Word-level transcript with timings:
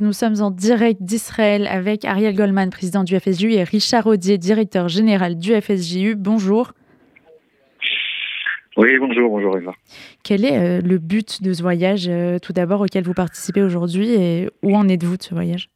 Nous 0.00 0.12
sommes 0.12 0.40
en 0.40 0.52
direct 0.52 1.02
d'Israël 1.02 1.66
avec 1.66 2.04
Ariel 2.04 2.32
Goldman, 2.36 2.70
président 2.70 3.02
du 3.02 3.18
FSJU, 3.18 3.54
et 3.54 3.64
Richard 3.64 4.06
Audier, 4.06 4.38
directeur 4.38 4.86
général 4.86 5.36
du 5.36 5.50
FSJU. 5.60 6.14
Bonjour. 6.14 6.70
Oui, 8.76 8.96
bonjour, 9.00 9.28
bonjour 9.28 9.58
Eva. 9.58 9.72
Quel 10.22 10.44
est 10.44 10.56
euh, 10.56 10.80
le 10.80 10.98
but 10.98 11.42
de 11.42 11.52
ce 11.52 11.62
voyage, 11.62 12.06
euh, 12.08 12.38
tout 12.38 12.52
d'abord, 12.52 12.82
auquel 12.82 13.02
vous 13.02 13.12
participez 13.12 13.60
aujourd'hui, 13.60 14.14
et 14.14 14.48
où 14.62 14.76
en 14.76 14.86
êtes-vous 14.86 15.16
de 15.16 15.22
ce 15.22 15.34
voyage? 15.34 15.68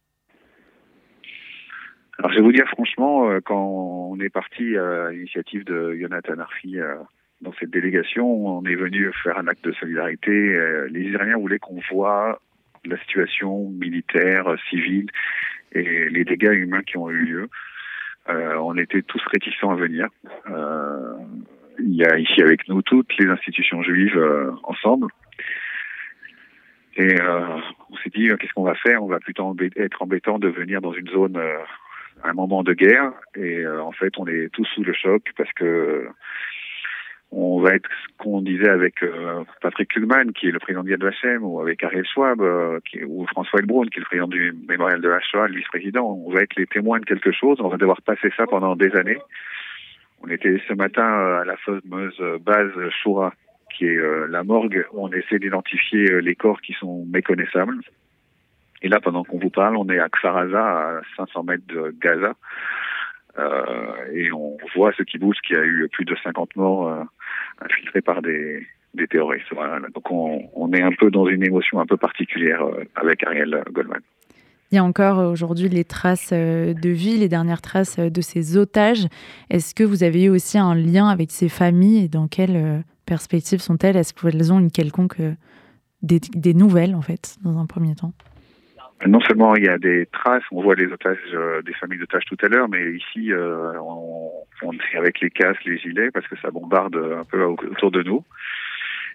Alors, 2.17 2.31
je 2.31 2.37
vais 2.37 2.43
vous 2.43 2.53
dire 2.53 2.69
franchement, 2.69 3.29
euh, 3.29 3.41
quand 3.43 3.59
on 3.61 4.17
est 4.21 4.29
parti 4.29 4.77
à 4.77 5.09
l'initiative 5.11 5.65
de 5.65 5.97
Jonathan 5.99 6.39
Arfi 6.39 6.77
dans 7.41 7.51
cette 7.59 7.71
délégation, 7.71 8.25
on 8.25 8.63
est 8.63 8.75
venu 8.75 9.11
faire 9.21 9.37
un 9.37 9.49
acte 9.49 9.65
de 9.65 9.73
solidarité. 9.73 10.87
Les 10.91 11.01
Israéliens 11.01 11.37
voulaient 11.37 11.59
qu'on 11.59 11.81
voit 11.91 12.39
la 12.85 12.97
situation 12.99 13.69
militaire, 13.69 14.55
civile 14.69 15.09
et 15.71 16.09
les 16.09 16.23
dégâts 16.23 16.53
humains 16.53 16.83
qui 16.83 16.97
ont 16.97 17.09
eu 17.09 17.25
lieu. 17.25 17.49
Euh, 18.29 18.55
on 18.55 18.77
était 18.77 19.01
tous 19.01 19.21
réticents 19.31 19.71
à 19.71 19.75
venir. 19.75 20.07
Euh, 20.49 21.13
il 21.79 21.95
y 21.95 22.05
a 22.05 22.17
ici 22.17 22.41
avec 22.41 22.67
nous 22.67 22.81
toutes 22.81 23.11
les 23.17 23.27
institutions 23.27 23.81
juives 23.83 24.17
euh, 24.17 24.51
ensemble. 24.63 25.07
Et 26.95 27.19
euh, 27.19 27.59
on 27.89 27.97
s'est 27.97 28.11
dit, 28.11 28.29
qu'est-ce 28.39 28.53
qu'on 28.53 28.63
va 28.63 28.75
faire? 28.75 29.03
On 29.03 29.07
va 29.07 29.19
plutôt 29.19 29.55
être 29.75 30.01
embêtant 30.01 30.37
de 30.37 30.47
venir 30.47 30.79
dans 30.79 30.93
une 30.93 31.09
zone 31.09 31.37
à 31.37 32.29
un 32.29 32.33
moment 32.33 32.63
de 32.63 32.73
guerre. 32.73 33.11
Et 33.35 33.65
en 33.67 33.91
fait, 33.91 34.13
on 34.17 34.27
est 34.27 34.49
tous 34.53 34.65
sous 34.75 34.83
le 34.83 34.93
choc 34.93 35.23
parce 35.35 35.51
que 35.53 36.07
on 37.35 37.59
va 37.61 37.75
être 37.75 37.89
ce 37.89 38.23
qu'on 38.23 38.41
disait 38.41 38.69
avec 38.69 39.01
euh, 39.03 39.43
Patrick 39.61 39.89
Klugman, 39.89 40.31
qui 40.33 40.47
est 40.47 40.51
le 40.51 40.59
président 40.59 40.83
d'Yad 40.83 41.03
Vashem, 41.03 41.43
ou 41.43 41.59
avec 41.59 41.83
Ariel 41.83 42.05
Schwab, 42.05 42.41
euh, 42.41 42.79
ou 43.05 43.25
François 43.27 43.59
Elbrun, 43.59 43.87
qui 43.87 43.97
est 43.97 44.01
le 44.01 44.05
président 44.05 44.27
du 44.27 44.53
Mémorial 44.67 45.01
de 45.01 45.09
la 45.09 45.19
Shoah, 45.19 45.47
le 45.47 45.55
vice-président. 45.55 46.03
On 46.03 46.31
va 46.31 46.41
être 46.41 46.55
les 46.55 46.67
témoins 46.67 46.99
de 46.99 47.05
quelque 47.05 47.31
chose. 47.31 47.57
On 47.59 47.69
va 47.69 47.77
devoir 47.77 48.01
passer 48.01 48.29
ça 48.37 48.45
pendant 48.45 48.75
des 48.75 48.95
années. 48.95 49.17
On 50.21 50.29
était 50.29 50.61
ce 50.67 50.73
matin 50.73 51.05
euh, 51.05 51.41
à 51.41 51.45
la 51.45 51.57
fameuse 51.57 52.21
base 52.41 52.71
Shura, 53.01 53.33
qui 53.75 53.85
est 53.85 53.99
la 54.29 54.43
morgue 54.43 54.85
où 54.91 55.05
on 55.05 55.11
essaie 55.11 55.39
d'identifier 55.39 56.21
les 56.21 56.35
corps 56.35 56.61
qui 56.61 56.73
sont 56.73 57.05
méconnaissables. 57.11 57.79
Et 58.83 58.89
là, 58.89 58.99
pendant 58.99 59.23
qu'on 59.23 59.39
vous 59.39 59.49
parle, 59.49 59.77
on 59.77 59.89
est 59.89 59.99
à 59.99 60.09
Kfaraza, 60.09 60.61
à 60.61 61.01
500 61.17 61.43
mètres 61.43 61.65
de 61.67 61.95
Gaza. 61.99 62.35
Euh, 63.39 64.11
et 64.13 64.31
on 64.31 64.57
voit 64.75 64.91
ce 64.97 65.03
qui 65.03 65.17
bouge, 65.17 65.37
qui 65.45 65.55
a 65.55 65.63
eu 65.63 65.87
plus 65.91 66.05
de 66.05 66.15
50 66.23 66.55
morts 66.55 66.87
euh, 66.87 67.03
infiltrés 67.61 68.01
par 68.01 68.21
des, 68.21 68.67
terroristes. 69.09 69.47
Donc 69.93 70.11
on, 70.11 70.71
est 70.73 70.81
un 70.81 70.91
peu 70.91 71.09
dans 71.09 71.27
une 71.27 71.43
émotion 71.43 71.79
un 71.79 71.85
peu 71.85 71.97
particulière 71.97 72.63
euh, 72.63 72.83
avec 72.95 73.23
Ariel 73.23 73.63
Goldman. 73.71 74.01
Il 74.71 74.75
y 74.75 74.77
a 74.77 74.83
encore 74.83 75.19
aujourd'hui 75.19 75.69
les 75.69 75.83
traces 75.83 76.33
de 76.33 76.89
vie, 76.89 77.17
les 77.17 77.29
dernières 77.29 77.61
traces 77.61 77.99
de 77.99 78.21
ces 78.21 78.57
otages. 78.57 79.05
Est-ce 79.51 79.75
que 79.75 79.83
vous 79.83 80.03
avez 80.03 80.23
eu 80.23 80.29
aussi 80.29 80.57
un 80.57 80.73
lien 80.73 81.09
avec 81.09 81.29
ces 81.29 81.47
familles 81.47 82.05
et 82.05 82.07
dans 82.07 82.27
quelle 82.27 82.83
perspective 83.05 83.59
sont-elles? 83.59 83.97
Est-ce 83.97 84.15
qu'elles 84.15 84.51
ont 84.51 84.59
une 84.59 84.71
quelconque 84.71 85.21
des 86.01 86.53
nouvelles 86.55 86.95
en 86.95 87.03
fait 87.03 87.35
dans 87.43 87.59
un 87.59 87.67
premier 87.67 87.93
temps? 87.93 88.13
Non 89.07 89.19
seulement 89.21 89.55
il 89.55 89.65
y 89.65 89.69
a 89.69 89.77
des 89.77 90.05
traces, 90.07 90.43
on 90.51 90.61
voit 90.61 90.75
les 90.75 90.85
otages, 90.85 91.17
euh, 91.33 91.61
des 91.61 91.73
familles 91.73 91.99
d'otages 91.99 92.25
tout 92.25 92.37
à 92.41 92.47
l'heure, 92.47 92.69
mais 92.69 92.93
ici 92.93 93.31
euh, 93.31 93.73
on, 93.79 94.31
on, 94.61 94.73
est 94.73 94.97
avec 94.97 95.19
les 95.19 95.29
casques, 95.29 95.65
les 95.65 95.77
gilets, 95.77 96.11
parce 96.11 96.27
que 96.27 96.35
ça 96.37 96.51
bombarde 96.51 96.95
un 96.95 97.25
peu 97.25 97.43
autour 97.43 97.91
de 97.91 98.03
nous. 98.03 98.23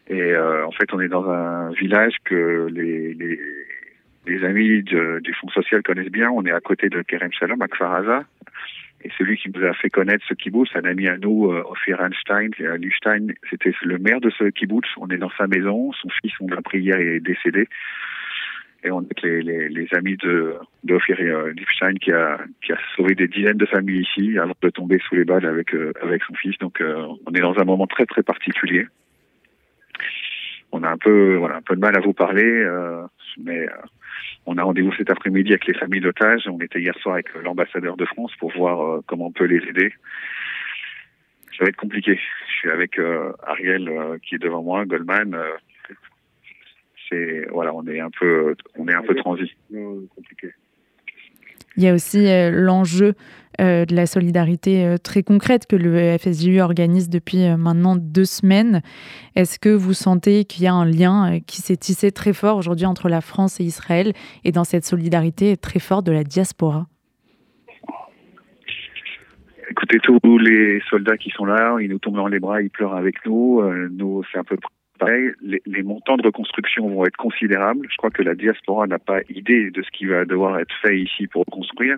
Et 0.08 0.20
euh, 0.20 0.66
en 0.66 0.72
fait, 0.72 0.92
on 0.92 1.00
est 1.00 1.08
dans 1.08 1.28
un 1.28 1.70
village 1.72 2.16
que 2.24 2.68
les, 2.72 3.14
les, 3.14 3.40
les 4.26 4.44
amis 4.44 4.82
du 4.82 5.34
Fonds 5.34 5.48
social 5.50 5.82
connaissent 5.82 6.10
bien. 6.10 6.30
On 6.30 6.44
est 6.46 6.52
à 6.52 6.60
côté 6.60 6.88
de 6.88 7.02
Kerem 7.02 7.32
Shalom, 7.32 7.60
à 7.60 7.68
Kfaraza. 7.68 8.24
Et 9.04 9.10
celui 9.16 9.36
qui 9.36 9.50
nous 9.54 9.64
a 9.64 9.74
fait 9.74 9.90
connaître 9.90 10.24
ce 10.28 10.34
kibbutz, 10.34 10.74
un 10.74 10.84
ami 10.84 11.06
à 11.06 11.16
nous, 11.18 11.52
euh, 11.52 11.62
Ophir 11.68 12.00
Einstein, 12.00 12.50
c'était 13.48 13.72
le 13.82 13.98
maire 13.98 14.20
de 14.20 14.30
ce 14.30 14.44
kibbutz. 14.44 14.88
On 14.96 15.08
est 15.08 15.18
dans 15.18 15.30
sa 15.38 15.46
maison. 15.46 15.92
Son 15.92 16.08
fils, 16.20 16.32
on 16.40 16.48
l'a 16.48 16.62
pris 16.62 16.80
hier, 16.80 16.96
est 16.96 17.20
décédé 17.20 17.68
et 18.84 18.90
on 18.90 19.02
est 19.02 19.22
les, 19.22 19.42
les, 19.42 19.68
les 19.68 19.88
amis 19.92 20.16
de 20.16 20.54
d'Ophir 20.84 21.16
euh, 21.20 21.52
Lifstein 21.52 21.94
qui 21.94 22.12
a 22.12 22.38
qui 22.64 22.72
a 22.72 22.78
sauvé 22.96 23.14
des 23.14 23.26
dizaines 23.26 23.56
de 23.56 23.66
familles 23.66 24.02
ici 24.02 24.38
avant 24.38 24.54
de 24.60 24.70
tomber 24.70 24.98
sous 25.08 25.16
les 25.16 25.24
balles 25.24 25.46
avec 25.46 25.74
euh, 25.74 25.92
avec 26.02 26.22
son 26.24 26.34
fils. 26.34 26.56
Donc 26.58 26.80
euh, 26.80 27.06
on 27.26 27.32
est 27.32 27.40
dans 27.40 27.58
un 27.58 27.64
moment 27.64 27.86
très 27.86 28.06
très 28.06 28.22
particulier. 28.22 28.86
On 30.70 30.82
a 30.84 30.90
un 30.90 30.98
peu 30.98 31.36
voilà 31.36 31.56
un 31.56 31.62
peu 31.62 31.74
de 31.74 31.80
mal 31.80 31.96
à 31.96 32.00
vous 32.00 32.12
parler, 32.12 32.66
mais 33.38 33.66
on 34.44 34.58
a 34.58 34.62
rendez-vous 34.62 34.92
cet 34.92 35.10
après-midi 35.10 35.52
avec 35.52 35.66
les 35.66 35.72
familles 35.72 36.02
d'otages. 36.02 36.46
On 36.46 36.60
était 36.60 36.78
hier 36.78 36.94
soir 36.98 37.14
avec 37.14 37.34
l'ambassadeur 37.42 37.96
de 37.96 38.04
France 38.04 38.32
pour 38.38 38.52
voir 38.52 39.00
comment 39.06 39.28
on 39.28 39.32
peut 39.32 39.46
les 39.46 39.66
aider. 39.66 39.94
Ça 41.56 41.64
va 41.64 41.70
être 41.70 41.76
compliqué. 41.76 42.20
Je 42.48 42.52
suis 42.52 42.70
avec 42.70 43.00
Ariel 43.46 43.90
qui 44.22 44.34
est 44.34 44.38
devant 44.38 44.62
moi, 44.62 44.84
Goldman 44.84 45.34
c'est 47.08 47.46
voilà, 47.50 47.74
on 47.74 47.86
est 47.86 48.00
un 48.00 48.10
peu, 48.10 48.54
on 48.76 48.88
est 48.88 48.94
un 48.94 49.02
peu 49.02 49.14
transi. 49.14 49.54
Compliqué. 50.14 50.52
Il 51.78 51.84
y 51.84 51.88
a 51.88 51.94
aussi 51.94 52.26
euh, 52.26 52.50
l'enjeu 52.50 53.14
euh, 53.60 53.84
de 53.84 53.94
la 53.94 54.06
solidarité 54.06 54.84
euh, 54.84 54.96
très 54.96 55.22
concrète 55.22 55.68
que 55.68 55.76
le 55.76 56.18
FSJU 56.18 56.60
organise 56.60 57.08
depuis 57.08 57.48
maintenant 57.56 57.94
deux 57.94 58.24
semaines. 58.24 58.82
Est-ce 59.36 59.60
que 59.60 59.68
vous 59.68 59.92
sentez 59.92 60.44
qu'il 60.44 60.64
y 60.64 60.66
a 60.66 60.74
un 60.74 60.84
lien 60.84 61.38
qui 61.46 61.62
s'est 61.62 61.76
tissé 61.76 62.10
très 62.10 62.32
fort 62.32 62.56
aujourd'hui 62.56 62.84
entre 62.84 63.08
la 63.08 63.20
France 63.20 63.60
et 63.60 63.64
Israël 63.64 64.12
et 64.42 64.50
dans 64.50 64.64
cette 64.64 64.84
solidarité 64.84 65.56
très 65.56 65.78
forte 65.78 66.04
de 66.04 66.10
la 66.10 66.24
diaspora? 66.24 66.88
Écoutez, 69.70 69.98
tous 70.00 70.38
les 70.38 70.82
soldats 70.90 71.16
qui 71.16 71.30
sont 71.30 71.44
là, 71.44 71.76
ils 71.80 71.90
nous 71.90 72.00
tombent 72.00 72.16
dans 72.16 72.26
les 72.26 72.40
bras, 72.40 72.60
ils 72.60 72.70
pleurent 72.70 72.96
avec 72.96 73.24
nous. 73.24 73.62
nous, 73.90 74.24
c'est 74.32 74.38
un 74.38 74.44
peu 74.44 74.56
les, 75.06 75.62
les, 75.66 75.82
montants 75.82 76.16
de 76.16 76.22
reconstruction 76.24 76.88
vont 76.88 77.04
être 77.04 77.16
considérables. 77.16 77.86
Je 77.90 77.96
crois 77.96 78.10
que 78.10 78.22
la 78.22 78.34
diaspora 78.34 78.86
n'a 78.86 78.98
pas 78.98 79.20
idée 79.28 79.70
de 79.70 79.82
ce 79.82 79.90
qui 79.90 80.06
va 80.06 80.24
devoir 80.24 80.58
être 80.58 80.74
fait 80.82 80.98
ici 80.98 81.26
pour 81.26 81.44
reconstruire 81.44 81.96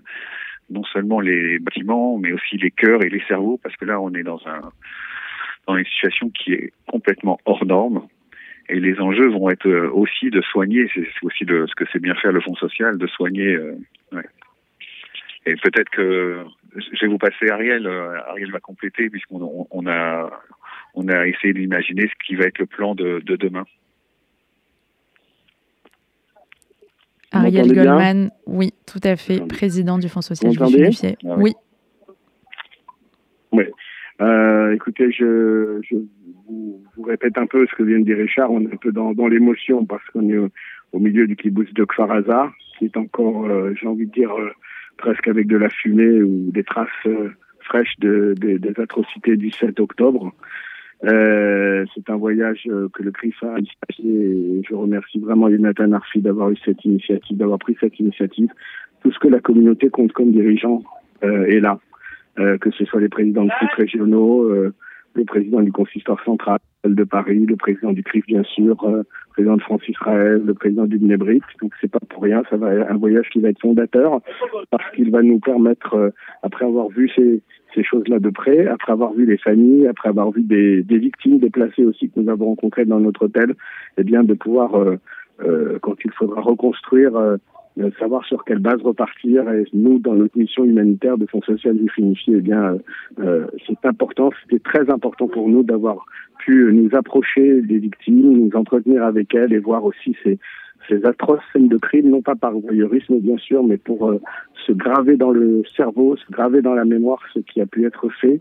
non 0.71 0.85
seulement 0.85 1.21
les 1.21 1.59
bâtiments, 1.59 2.17
mais 2.19 2.33
aussi 2.33 2.57
les 2.57 2.71
cœurs 2.71 3.03
et 3.03 3.09
les 3.09 3.23
cerveaux, 3.27 3.59
parce 3.63 3.77
que 3.77 3.85
là, 3.85 4.01
on 4.01 4.15
est 4.15 4.23
dans 4.23 4.41
un 4.47 4.71
dans 5.67 5.77
une 5.77 5.85
situation 5.85 6.31
qui 6.31 6.53
est 6.53 6.73
complètement 6.87 7.39
hors 7.45 7.65
norme. 7.67 8.07
Et 8.69 8.79
les 8.81 8.99
enjeux 9.01 9.29
vont 9.29 9.51
être 9.51 9.67
euh, 9.67 9.91
aussi 9.91 10.31
de 10.31 10.41
soigner, 10.43 10.89
c'est 10.95 11.07
aussi 11.23 11.45
de 11.45 11.67
ce 11.67 11.75
que 11.75 11.85
c'est 11.93 11.99
bien 11.99 12.15
faire 12.15 12.33
le 12.33 12.41
Fonds 12.41 12.55
social, 12.55 12.99
de 12.99 13.07
soigner. 13.09 13.55
Euh. 13.55 13.75
Et 15.45 15.55
peut-être 15.57 15.91
que 15.91 16.45
je 16.77 17.01
vais 17.01 17.09
vous 17.09 17.19
passer 17.19 17.51
Ariel. 17.51 17.87
Euh, 17.87 18.21
Ariel 18.29 18.53
va 18.53 18.61
compléter 18.61 19.11
puisqu'on 19.11 19.43
on, 19.43 19.67
on 19.71 19.87
a 19.87 20.31
on 20.95 21.09
a 21.09 21.27
essayé 21.27 21.53
d'imaginer 21.53 22.09
ce 22.09 22.27
qui 22.27 22.35
va 22.35 22.45
être 22.45 22.59
le 22.59 22.67
plan 22.67 22.95
de, 22.95 23.23
demain. 23.27 23.65
Ariel 27.33 27.73
Goldman, 27.73 28.31
oui, 28.47 28.73
tout 28.87 29.01
à 29.05 29.17
fait, 29.17 29.47
président 29.47 29.99
du 29.99 30.09
Fonds 30.09 30.21
social 30.21 30.53
juif 30.53 31.05
ah 31.05 31.35
Oui. 31.37 31.55
Oui. 33.53 33.65
Euh, 34.21 34.73
écoutez, 34.75 35.13
je, 35.13 35.81
vous, 36.49 36.83
répète 37.05 37.39
un 37.39 37.47
peu 37.47 37.67
ce 37.67 37.75
que 37.77 37.85
vient 37.85 38.01
de 38.01 38.05
dire 38.05 38.19
Richard. 38.19 38.51
On 38.51 38.61
est 38.63 38.73
un 38.73 38.77
peu 38.77 38.93
dans, 38.93 39.13
l'émotion 39.29 39.87
parce 39.87 40.05
qu'on 40.13 40.29
est 40.29 40.39
au, 40.93 40.99
milieu 40.99 41.27
du 41.27 41.37
kibbutz 41.37 41.73
de 41.73 41.85
Kfaraza, 41.85 42.51
qui 42.79 42.87
est 42.87 42.97
encore, 42.97 43.47
euh, 43.47 43.73
j'ai 43.81 43.87
envie 43.87 44.07
de 44.07 44.13
dire, 44.13 44.33
euh, 44.33 44.51
presque 44.99 45.29
avec 45.29 45.47
de 45.47 45.57
la 45.57 45.71
fumée 45.71 46.23
ou 46.23 46.51
des 46.51 46.65
traces 46.65 46.89
fraîches 47.61 47.99
de, 48.01 48.35
des 48.37 48.81
atrocités 48.81 49.37
du 49.37 49.51
7 49.51 49.79
octobre. 49.79 50.33
Euh, 51.05 51.87
c'est 51.95 52.11
un 52.11 52.17
voyage 52.17 52.65
euh, 52.69 52.89
que 52.93 53.03
le 53.03 53.11
CRIF 53.11 53.43
a 53.43 53.59
et 53.59 54.63
je 54.69 54.75
remercie 54.75 55.19
vraiment 55.19 55.49
Jonathan 55.49 55.93
Arfi 55.93 56.21
d'avoir 56.21 56.51
eu 56.51 56.57
cette 56.65 56.85
initiative, 56.85 57.37
d'avoir 57.39 57.59
pris 57.59 57.77
cette 57.81 57.99
initiative. 57.99 58.51
Tout 59.03 59.11
ce 59.11 59.19
que 59.19 59.29
la 59.29 59.41
communauté 59.41 59.89
compte 59.89 60.13
comme 60.13 60.31
dirigeant 60.31 60.83
euh, 61.25 61.47
est 61.47 61.61
là, 61.61 61.79
euh, 62.39 62.59
que 62.59 62.71
ce 62.71 62.85
soit 62.85 63.01
les 63.01 63.09
présidents 63.09 63.45
de 63.45 63.51
CRIF 63.51 63.75
régionaux, 63.77 64.43
euh, 64.43 64.75
le 65.15 65.25
président 65.25 65.61
du 65.63 65.73
consistoire 65.73 66.23
central 66.23 66.59
de 66.85 67.05
Paris, 67.05 67.47
le 67.47 67.57
président 67.57 67.93
du 67.93 68.03
CRIF 68.03 68.27
bien 68.27 68.43
sûr, 68.43 68.77
le 68.87 69.05
président 69.31 69.57
de 69.57 69.63
France 69.63 69.83
Israël, 69.89 70.43
le 70.45 70.55
président 70.55 70.85
du 70.85 70.99
Mnebrit. 70.99 71.41
Donc 71.63 71.73
c'est 71.81 71.91
pas 71.91 71.99
pour 72.11 72.23
rien, 72.23 72.43
ça 72.51 72.59
va 72.59 72.69
un 72.69 72.97
voyage 72.97 73.29
qui 73.31 73.41
va 73.41 73.49
être 73.49 73.61
fondateur 73.61 74.21
parce 74.71 74.89
qu'il 74.95 75.11
va 75.11 75.23
nous 75.23 75.41
permettre, 75.41 76.13
après 76.43 76.67
avoir 76.67 76.89
vu 76.89 77.11
ces, 77.17 77.43
ces 77.75 77.83
choses-là 77.83 78.19
de 78.19 78.31
près, 78.31 78.67
après 78.67 78.93
avoir 78.93 79.13
vu 79.13 79.27
les 79.27 79.37
familles, 79.37 79.87
après 79.87 80.09
avoir 80.09 80.31
vu 80.31 80.43
des, 80.43 80.83
des, 80.83 80.99
victimes 80.99 81.39
déplacées 81.39 81.85
aussi 81.85 82.11
que 82.11 82.21
nous 82.21 82.31
avons 82.31 82.47
rencontrées 82.47 82.85
dans 82.85 83.01
notre 83.01 83.27
hôtel, 83.27 83.55
eh 83.97 84.05
bien 84.05 84.23
de 84.23 84.35
pouvoir, 84.35 84.75
euh, 84.77 84.97
euh, 85.43 85.79
quand 85.81 85.97
il 86.05 86.11
faudra 86.13 86.41
reconstruire, 86.41 87.17
euh, 87.17 87.37
savoir 87.99 88.25
sur 88.25 88.45
quelle 88.45 88.59
base 88.59 88.83
repartir. 88.83 89.49
Et 89.51 89.65
nous, 89.73 89.99
dans 89.99 90.15
notre 90.15 90.37
mission 90.37 90.65
humanitaire 90.65 91.17
de 91.17 91.27
Fonds 91.27 91.43
social 91.43 91.77
du 91.77 91.89
Finifié, 91.89 92.35
eh 92.39 92.41
bien 92.41 92.77
c'est 93.17 93.87
important, 93.87 94.31
c'était 94.43 94.63
très 94.63 94.91
important 94.91 95.29
pour 95.29 95.49
nous 95.49 95.63
d'avoir 95.63 96.05
pu 96.39 96.71
nous 96.73 96.95
approcher 96.95 97.63
des 97.63 97.79
victimes, 97.79 98.33
nous 98.33 98.51
entretenir 98.55 99.05
avec 99.05 99.35
elles 99.35 99.53
et 99.53 99.59
voir 99.59 99.85
aussi 99.85 100.17
ces 100.25 100.39
ces 100.89 101.05
atroces 101.05 101.43
scènes 101.53 101.69
de 101.69 101.77
crime, 101.77 102.11
non 102.11 102.23
pas 102.23 102.35
par 102.35 102.53
voyeurisme 102.53 103.19
bien 103.19 103.37
sûr, 103.39 103.63
mais 103.63 103.77
pour 103.77 104.13
se 104.67 104.73
graver 104.73 105.17
dans 105.17 105.31
le 105.31 105.63
cerveau, 105.77 106.17
se 106.17 106.31
graver 106.31 106.63
dans 106.63 106.75
la 106.75 106.85
mémoire 106.85 107.21
ce 107.33 107.41
qui 107.41 107.61
a 107.61 107.67
pu 107.67 107.87
être 107.87 108.09
fait. 108.21 108.41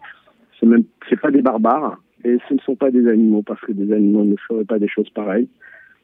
C'est 0.59 0.65
même, 0.65 0.83
c'est 1.09 1.19
pas 1.19 1.31
des 1.31 1.41
barbares 1.41 2.01
et 2.23 2.37
ce 2.47 2.53
ne 2.53 2.59
sont 2.59 2.75
pas 2.75 2.91
des 2.91 3.07
animaux 3.07 3.43
parce 3.43 3.61
que 3.61 3.71
des 3.71 3.93
animaux 3.93 4.23
ne 4.23 4.35
feraient 4.47 4.65
pas 4.65 4.79
des 4.79 4.87
choses 4.87 5.09
pareilles. 5.09 5.47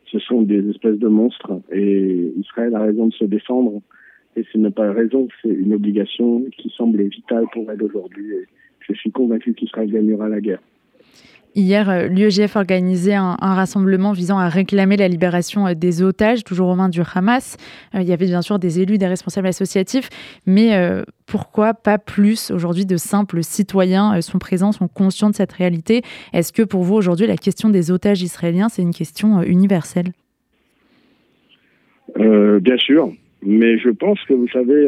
Ce 0.06 0.20
sont 0.20 0.44
des 0.44 0.70
espèces 0.70 1.00
de 1.00 1.08
monstres 1.08 1.62
et 1.72 2.34
Israël 2.38 2.76
a 2.76 2.80
raison 2.80 3.08
de 3.08 3.14
se 3.14 3.26
défendre 3.26 3.82
et 4.36 4.44
ce 4.52 4.58
n'est 4.58 4.72
pas 4.72 4.92
raison, 4.92 5.28
c'est 5.42 5.50
une 5.50 5.74
obligation 5.74 6.44
qui 6.58 6.70
semble 6.70 7.02
vitale 7.04 7.46
pour 7.54 7.72
elle 7.72 7.82
aujourd'hui. 7.82 8.34
Et 8.34 8.48
je 8.82 8.94
suis 8.94 9.12
convaincu 9.12 9.54
qu'Israël 9.54 9.92
gagnera 9.92 10.28
la 10.30 10.42
guerre. 10.42 10.62
Hier, 11.58 11.90
euh, 11.90 12.08
l'UEGF 12.08 12.58
organisait 12.58 13.14
un, 13.14 13.38
rassemblement 13.40 14.12
visant 14.12 14.38
à 14.38 14.50
réclamer 14.50 14.98
la 14.98 15.08
libération 15.08 15.68
euh, 15.68 15.74
des 15.74 16.04
otages, 16.04 16.44
toujours 16.44 16.68
aux 16.68 16.76
mains 16.76 16.90
du 16.90 17.00
Hamas. 17.14 17.56
Euh, 17.96 18.02
il 18.02 18.08
y 18.10 18.12
avait 18.12 18.26
bien 18.26 18.42
sûr 18.42 18.60
des 18.60 18.82
élus, 18.82 18.98
des 18.98 19.08
responsables 19.08 19.48
associatifs, 19.48 20.10
mais 20.46 20.76
pourquoi 21.26 21.74
pas 21.74 21.98
plus 21.98 22.52
aujourd'hui 22.52 22.86
de 22.86 22.98
simples 22.98 23.42
citoyens 23.42 24.20
sont 24.22 24.38
présents, 24.38 24.72
sont 24.74 24.88
conscients 24.88 25.30
de 25.30 25.36
cette 25.36 25.54
réalité? 25.54 26.02
Est-ce 26.34 26.52
que 26.52 26.62
pour 26.62 26.84
vous 26.84 26.96
aujourd'hui, 26.96 27.26
la 27.26 27.38
question 27.38 27.70
des 27.70 27.90
otages 27.92 28.22
israéliens, 28.22 28.68
c'est 28.68 28.82
une 28.82 28.94
question 28.94 29.42
universelle? 29.42 30.12
Bien 32.18 32.78
sûr, 32.78 33.12
mais 33.42 33.78
je 33.78 33.90
pense 33.90 34.20
que 34.28 34.34
vous 34.34 34.48
savez, 34.50 34.88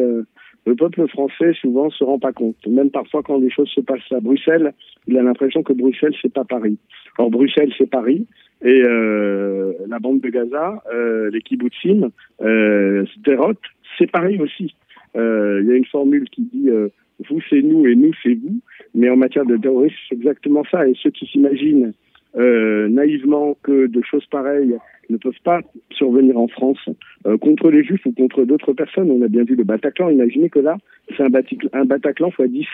le 0.68 0.76
peuple 0.76 1.08
français 1.08 1.54
souvent 1.62 1.90
se 1.90 2.04
rend 2.04 2.20
pas 2.20 2.34
compte. 2.34 2.58
Même 2.68 2.92
parfois 2.92 3.24
quand 3.24 3.40
des 3.40 3.50
choses 3.50 3.70
se 3.70 3.80
passent 3.80 4.12
à 4.12 4.20
Bruxelles, 4.20 4.74
il 5.08 5.18
a 5.18 5.24
l'impression 5.24 5.64
que 5.64 5.72
Bruxelles 5.72 6.16
c'est 6.22 6.34
pas 6.34 6.44
Paris. 6.44 6.78
Or 7.18 7.32
Bruxelles 7.32 7.74
c'est 7.78 7.90
Paris 7.90 8.28
et 8.62 8.84
euh, 8.86 9.74
la 9.88 10.00
bande 10.00 10.20
de 10.20 10.30
Gaza, 10.30 10.84
euh, 10.94 11.30
les 11.32 11.42
kibbutzim, 11.42 12.10
euh, 12.42 13.06
Sderot, 13.16 13.54
c'est 13.98 14.12
Paris 14.12 14.40
aussi. 14.42 14.76
Euh, 15.16 15.62
il 15.62 15.70
y 15.70 15.72
a 15.72 15.76
une 15.76 15.86
formule 15.86 16.30
qui 16.30 16.42
dit 16.42 16.70
euh, 16.70 16.90
vous 17.30 17.40
c'est 17.50 17.62
nous 17.62 17.88
et 17.88 17.96
nous 17.96 18.12
c'est 18.22 18.34
vous, 18.34 18.60
mais 18.94 19.10
en 19.10 19.16
matière 19.16 19.46
de 19.46 19.56
terrorisme 19.56 19.96
c'est 20.10 20.16
exactement 20.16 20.64
ça. 20.70 20.86
Et 20.86 20.96
ceux 21.02 21.12
qui 21.12 21.26
s'imaginent 21.28 21.94
euh, 22.36 22.88
naïvement 22.90 23.58
que 23.64 23.88
de 23.88 24.02
choses 24.02 24.26
pareilles 24.28 24.78
ne 25.10 25.18
peuvent 25.18 25.42
pas 25.44 25.62
survenir 25.92 26.38
en 26.38 26.48
France 26.48 26.90
euh, 27.26 27.38
contre 27.38 27.72
les 27.72 27.84
Juifs 27.84 28.06
ou 28.06 28.12
contre 28.12 28.44
d'autres 28.44 28.74
personnes. 28.74 29.10
On 29.10 29.22
a 29.22 29.28
bien 29.28 29.44
vu 29.44 29.56
le 29.56 29.64
Bataclan. 29.64 30.10
Imaginez 30.10 30.50
que 30.50 30.60
là, 30.60 30.78
c'est 31.16 31.24
un, 31.24 31.86
Bataclan 31.86 32.30
x 32.30 32.50
10. 32.50 32.66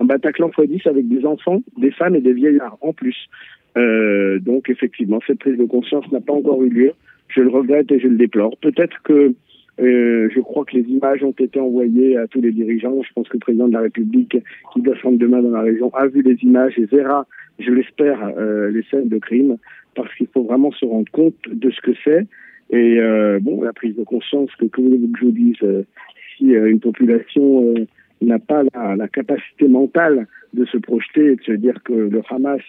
Un 0.00 0.04
Bataclan 0.04 0.50
x 0.50 0.68
10 0.68 0.86
avec 0.86 1.08
des 1.08 1.24
enfants, 1.24 1.62
des 1.78 1.90
femmes 1.90 2.16
et 2.16 2.20
des 2.20 2.32
vieillards 2.32 2.76
en 2.82 2.92
plus. 2.92 3.16
Euh, 3.76 4.38
donc 4.38 4.68
effectivement, 4.68 5.20
cette 5.26 5.40
prise 5.40 5.58
de 5.58 5.64
conscience 5.64 6.10
n'a 6.12 6.20
pas 6.20 6.32
encore 6.32 6.62
eu 6.62 6.68
lieu. 6.68 6.92
Je 7.28 7.40
le 7.40 7.48
regrette 7.48 7.90
et 7.90 7.98
je 7.98 8.08
le 8.08 8.16
déplore. 8.16 8.56
Peut-être 8.58 9.02
que 9.02 9.34
euh, 9.80 10.28
je 10.32 10.40
crois 10.40 10.64
que 10.64 10.76
les 10.76 10.84
images 10.84 11.22
ont 11.24 11.32
été 11.32 11.58
envoyées 11.58 12.16
à 12.16 12.28
tous 12.28 12.40
les 12.40 12.52
dirigeants. 12.52 13.02
Je 13.02 13.12
pense 13.12 13.28
que 13.28 13.34
le 13.34 13.40
président 13.40 13.66
de 13.66 13.72
la 13.72 13.80
République, 13.80 14.36
qui 14.72 14.80
doit 14.80 14.96
se 14.96 15.02
rendre 15.02 15.18
demain 15.18 15.42
dans 15.42 15.50
la 15.50 15.62
région, 15.62 15.92
a 15.94 16.06
vu 16.06 16.22
les 16.22 16.36
images 16.42 16.78
et 16.78 16.84
verra, 16.84 17.26
je 17.58 17.70
l'espère, 17.70 18.20
euh, 18.36 18.70
les 18.70 18.82
scènes 18.90 19.08
de 19.08 19.18
crime 19.18 19.56
parce 19.94 20.12
qu'il 20.14 20.26
faut 20.26 20.42
vraiment 20.42 20.72
se 20.72 20.84
rendre 20.84 21.10
compte 21.12 21.36
de 21.46 21.70
ce 21.70 21.80
que 21.80 21.92
c'est. 22.04 22.26
Et 22.70 22.98
euh, 22.98 23.38
bon, 23.40 23.62
la 23.62 23.72
prise 23.72 23.94
de 23.96 24.04
conscience 24.04 24.50
que, 24.56 24.66
que 24.66 24.80
voulez-vous 24.80 25.08
que 25.12 25.18
je 25.18 25.24
vous 25.26 25.32
dise, 25.32 25.56
euh, 25.62 25.82
si 26.36 26.54
euh, 26.54 26.70
une 26.70 26.80
population 26.80 27.74
euh, 27.74 27.86
n'a 28.20 28.38
pas 28.38 28.62
la, 28.74 28.96
la, 28.96 29.08
capacité 29.08 29.68
mentale 29.68 30.26
de 30.52 30.64
se 30.66 30.78
projeter 30.78 31.32
et 31.32 31.36
de 31.36 31.42
se 31.42 31.52
dire 31.52 31.82
que 31.84 31.92
le 31.92 32.22
Hamas, 32.30 32.62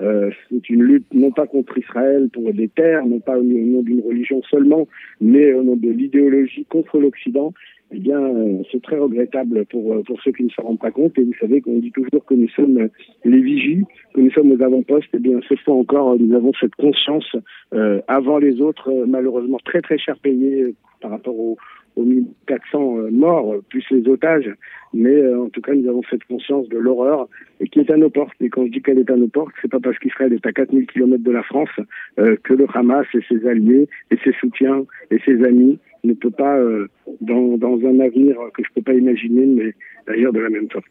euh, 0.00 0.30
c'est 0.48 0.70
une 0.70 0.82
lutte 0.82 1.12
non 1.12 1.30
pas 1.30 1.46
contre 1.46 1.76
Israël 1.78 2.28
pour 2.32 2.52
des 2.52 2.68
terres, 2.68 3.04
non 3.06 3.20
pas 3.20 3.38
au 3.38 3.42
nom 3.42 3.82
d'une 3.82 4.00
religion 4.00 4.42
seulement, 4.50 4.86
mais 5.20 5.52
au 5.52 5.62
nom 5.62 5.76
de 5.76 5.90
l'idéologie 5.90 6.64
contre 6.68 6.98
l'Occident, 6.98 7.52
eh 7.92 7.98
bien, 7.98 8.18
euh, 8.18 8.62
c'est 8.72 8.82
très 8.82 8.96
regrettable 8.96 9.66
pour, 9.66 9.92
euh, 9.92 10.02
pour 10.02 10.20
ceux 10.22 10.32
qui 10.32 10.44
ne 10.44 10.50
s'en 10.50 10.62
rendent 10.62 10.80
pas 10.80 10.90
compte. 10.90 11.16
Et 11.18 11.22
vous 11.22 11.34
savez 11.40 11.60
qu'on 11.60 11.78
dit 11.78 11.92
toujours 11.92 12.24
que 12.24 12.34
nous 12.34 12.48
sommes 12.48 12.88
les 13.24 13.40
vigies, 13.40 13.84
que 14.14 14.20
nous 14.20 14.30
sommes 14.30 14.50
aux 14.52 14.62
avant-postes. 14.62 15.10
Eh 15.12 15.18
bien, 15.18 15.38
ce 15.48 15.54
fois 15.56 15.74
encore, 15.74 16.18
nous 16.18 16.34
avons 16.34 16.52
cette 16.60 16.74
conscience 16.74 17.36
euh, 17.72 18.00
avant 18.08 18.38
les 18.38 18.60
autres, 18.60 18.90
malheureusement 19.06 19.58
très 19.64 19.80
très 19.80 19.98
cher 19.98 20.18
payés 20.18 20.74
par 21.00 21.10
rapport 21.10 21.38
aux, 21.38 21.56
aux 21.96 22.04
1400 22.04 23.10
morts, 23.12 23.56
plus 23.68 23.84
les 23.90 24.08
otages. 24.08 24.50
Mais 24.92 25.34
en 25.34 25.48
tout 25.48 25.60
cas, 25.60 25.74
nous 25.74 25.88
avons 25.88 26.02
cette 26.10 26.24
conscience 26.24 26.68
de 26.68 26.78
l'horreur 26.78 27.28
qui 27.70 27.80
est 27.80 27.90
à 27.90 27.96
nos 27.96 28.10
portes. 28.10 28.34
Et 28.40 28.48
quand 28.48 28.64
je 28.66 28.70
dis 28.70 28.82
qu'elle 28.82 28.98
est 28.98 29.10
à 29.10 29.16
nos 29.16 29.28
portes, 29.28 29.54
c'est 29.62 29.70
pas 29.70 29.80
parce 29.80 29.98
qu'Israël 29.98 30.32
est 30.32 30.46
à 30.46 30.52
4000 30.52 30.86
km 30.86 31.22
de 31.22 31.30
la 31.30 31.42
France 31.42 31.70
euh, 32.18 32.36
que 32.42 32.54
le 32.54 32.66
Hamas 32.74 33.06
et 33.14 33.20
ses 33.28 33.46
alliés 33.46 33.88
et 34.10 34.16
ses 34.24 34.32
soutiens 34.40 34.84
et 35.10 35.18
ses 35.24 35.42
amis 35.44 35.78
ne 36.04 36.12
peut 36.12 36.30
pas, 36.30 36.56
euh, 36.56 36.88
dans, 37.20 37.56
dans, 37.56 37.78
un 37.86 38.00
avenir 38.00 38.36
que 38.54 38.62
je 38.62 38.68
ne 38.70 38.74
peux 38.74 38.82
pas 38.82 38.94
imaginer, 38.94 39.46
mais 39.46 39.74
agir 40.06 40.32
de 40.32 40.40
la 40.40 40.50
même 40.50 40.70
sorte. 40.70 40.84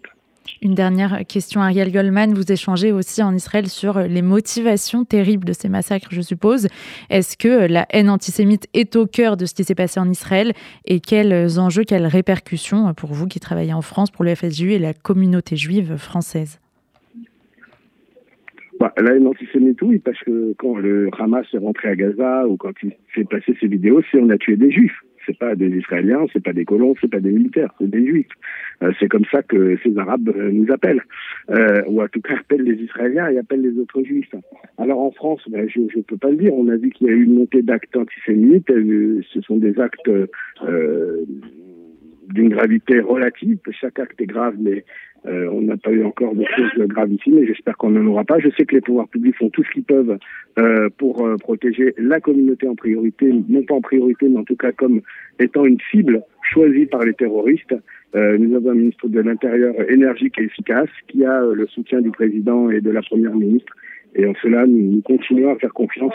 Une 0.64 0.76
dernière 0.76 1.26
question, 1.28 1.60
Ariel 1.60 1.92
Goldman. 1.92 2.34
Vous 2.34 2.50
échangez 2.50 2.94
aussi 2.94 3.22
en 3.22 3.36
Israël 3.36 3.68
sur 3.68 4.00
les 4.00 4.22
motivations 4.22 5.04
terribles 5.04 5.44
de 5.44 5.52
ces 5.52 5.68
massacres, 5.68 6.08
je 6.12 6.22
suppose. 6.22 6.70
Est-ce 7.10 7.36
que 7.36 7.68
la 7.70 7.86
haine 7.90 8.10
antisémite 8.10 8.70
est 8.74 8.96
au 8.96 9.06
cœur 9.06 9.36
de 9.36 9.46
ce 9.46 9.54
qui 9.54 9.66
s'est 9.66 9.76
passé 9.76 10.00
en 10.00 10.10
Israël 10.10 10.54
Et 10.86 11.02
quels 11.02 11.60
enjeux, 11.60 11.84
quelles 11.84 12.06
répercussions 12.06 12.94
pour 12.94 13.12
vous 13.12 13.28
qui 13.28 13.42
travaillez 13.42 13.74
en 13.74 13.82
France, 13.82 14.10
pour 14.10 14.24
le 14.24 14.34
FSJU 14.36 14.72
et 14.72 14.80
la 14.80 14.94
communauté 14.94 15.58
juive 15.58 15.98
française? 15.98 16.62
Bah, 18.80 18.94
la 18.96 19.16
haine 19.16 19.28
antisémite, 19.28 19.82
oui, 19.82 20.00
parce 20.00 20.20
que 20.20 20.54
quand 20.58 20.78
le 20.78 21.10
Hamas 21.20 21.46
est 21.54 21.58
rentré 21.58 21.90
à 21.90 21.96
Gaza 21.98 22.48
ou 22.48 22.56
quand 22.56 22.72
il 22.84 22.94
fait 23.10 23.26
passer 23.26 23.54
ses 23.60 23.68
vidéos, 23.68 24.02
c'est 24.10 24.20
on 24.22 24.30
a 24.30 24.38
tué 24.38 24.56
des 24.56 24.72
juifs. 24.72 24.98
C'est 25.26 25.38
pas 25.38 25.56
des 25.56 25.70
Israéliens, 25.70 26.26
c'est 26.34 26.44
pas 26.44 26.54
des 26.54 26.66
colons, 26.66 26.96
c'est 27.00 27.10
pas 27.10 27.20
des 27.20 27.32
militaires, 27.32 27.74
c'est 27.80 27.90
des 27.90 28.06
juifs. 28.06 28.28
Euh, 28.82 28.92
c'est 29.00 29.08
comme 29.08 29.26
ça 29.32 29.42
que 29.44 29.78
ces 29.84 29.98
Arabes 29.98 30.30
euh, 30.30 30.52
nous 30.52 30.72
appellent, 30.72 31.04
euh, 31.50 31.84
ou 31.88 32.02
en 32.02 32.08
tout 32.08 32.22
cas 32.22 32.36
appellent 32.40 32.64
les 32.64 32.82
Israéliens 32.84 33.30
et 33.30 33.38
appellent 33.38 33.62
les 33.62 33.78
autres 33.80 34.04
juifs. 34.04 34.34
Alors 34.78 35.00
en 35.00 35.12
France, 35.12 35.42
ben, 35.48 35.68
je 35.70 35.80
ne 35.80 36.04
peux 36.04 36.18
pas 36.18 36.30
le 36.30 36.38
dire. 36.38 36.54
On 36.54 36.68
a 36.68 36.76
vu 36.76 36.90
qu'il 36.90 37.08
y 37.08 37.10
a 37.10 37.14
eu 37.14 37.24
une 37.24 37.36
montée 37.36 37.62
d'actes 37.62 37.96
antisémites. 37.96 38.70
Ce 38.70 39.42
sont 39.42 39.58
des 39.58 39.80
actes 39.80 40.10
d'une 42.30 42.50
gravité 42.50 43.00
relative. 43.00 43.60
Chaque 43.72 44.00
acte 44.00 44.20
est 44.22 44.26
grave, 44.26 44.56
mais 44.60 44.84
euh, 45.26 45.48
on 45.52 45.62
n'a 45.62 45.78
pas 45.78 45.92
eu 45.92 46.04
encore 46.04 46.36
de 46.36 46.44
choses 46.56 46.88
graves 46.88 47.12
ici, 47.12 47.32
mais 47.32 47.46
j'espère 47.46 47.78
qu'on 47.78 47.92
n'en 47.92 48.06
aura 48.08 48.24
pas. 48.24 48.40
Je 48.40 48.50
sais 48.58 48.66
que 48.66 48.76
les 48.76 48.82
pouvoirs 48.82 49.08
publics 49.08 49.36
font 49.38 49.50
tout 49.50 49.64
ce 49.64 49.72
qu'ils 49.72 49.84
peuvent 49.84 50.18
euh, 50.60 50.90
pour 50.98 51.26
euh, 51.26 51.38
protéger 51.38 51.94
la 51.98 52.20
communauté 52.20 52.68
en 52.68 52.76
priorité, 52.76 53.32
non 53.48 53.64
pas 53.64 53.76
en 53.76 53.82
priorité, 53.82 54.28
mais 54.28 54.40
en 54.40 54.44
tout 54.44 54.58
cas 54.58 54.72
comme 54.72 55.02
étant 55.40 55.66
une 55.66 55.80
cible 55.92 56.22
choisie 56.42 56.86
par 56.86 57.04
les 57.04 57.14
terroristes. 57.14 57.76
Euh, 58.16 58.38
nous 58.38 58.56
avons 58.56 58.72
un 58.72 58.76
ministre 58.76 59.08
de 59.08 59.20
l'Intérieur 59.22 59.74
énergique 59.90 60.38
et 60.38 60.44
efficace 60.44 60.90
qui 61.08 61.26
a 61.26 61.42
le 61.42 61.66
soutien 61.68 62.02
du 62.02 62.12
président 62.12 62.70
et 62.70 62.82
de 62.82 62.92
la 62.92 63.02
première 63.02 63.34
ministre. 63.34 63.74
Et 64.16 64.26
en 64.28 64.34
cela, 64.42 64.68
nous 64.68 65.02
continuons 65.02 65.54
à 65.54 65.56
faire 65.56 65.74
confiance 65.74 66.14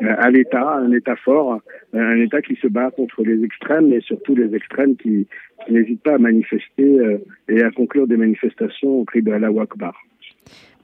à 0.00 0.30
l'État, 0.30 0.76
un 0.76 0.92
État 0.92 1.16
fort, 1.16 1.60
un 1.92 2.16
État 2.16 2.42
qui 2.42 2.56
se 2.56 2.66
bat 2.66 2.90
contre 2.90 3.22
les 3.22 3.44
extrêmes 3.44 3.92
et 3.92 4.00
surtout 4.00 4.34
les 4.34 4.54
extrêmes 4.54 4.96
qui, 4.96 5.26
qui 5.64 5.72
n'hésitent 5.72 6.02
pas 6.02 6.14
à 6.14 6.18
manifester 6.18 6.98
euh, 6.98 7.18
et 7.48 7.62
à 7.62 7.70
conclure 7.70 8.06
des 8.06 8.16
manifestations 8.16 9.00
au 9.00 9.04
cri 9.04 9.22
de 9.22 9.32
Allah 9.32 9.48
Akbar. 9.60 9.94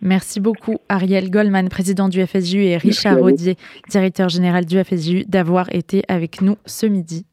Merci 0.03 0.41
beaucoup 0.41 0.77
Ariel 0.89 1.31
Goldman, 1.31 1.69
président 1.69 2.09
du 2.09 2.25
FSJU, 2.25 2.63
et 2.63 2.77
Richard 2.79 3.19
Rodier, 3.19 3.57
directeur 3.91 4.31
général 4.31 4.65
du 4.65 4.83
FSJU, 4.83 5.25
d'avoir 5.29 5.75
été 5.75 6.03
avec 6.09 6.41
nous 6.41 6.57
ce 6.65 6.87
midi. 6.87 7.27